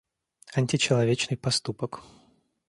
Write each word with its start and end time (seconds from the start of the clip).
Античеловечный 0.55 1.37
поступок 1.37 2.01